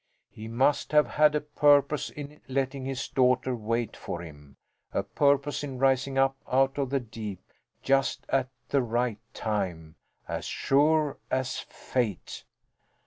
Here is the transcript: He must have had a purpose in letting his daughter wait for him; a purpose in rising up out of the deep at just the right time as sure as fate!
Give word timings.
He 0.31 0.47
must 0.47 0.93
have 0.93 1.05
had 1.05 1.35
a 1.35 1.41
purpose 1.41 2.09
in 2.09 2.41
letting 2.47 2.85
his 2.85 3.07
daughter 3.07 3.55
wait 3.55 3.95
for 3.95 4.21
him; 4.23 4.57
a 4.91 5.03
purpose 5.03 5.63
in 5.63 5.77
rising 5.77 6.17
up 6.17 6.35
out 6.51 6.79
of 6.79 6.89
the 6.89 6.99
deep 6.99 7.43
at 7.47 7.83
just 7.83 8.25
the 8.69 8.81
right 8.81 9.19
time 9.35 9.93
as 10.27 10.45
sure 10.45 11.19
as 11.29 11.59
fate! 11.59 12.45